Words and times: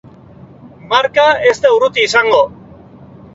Marka 0.93 1.25
ezta 1.51 1.73
urruti 1.75 2.07
izango! 2.09 2.41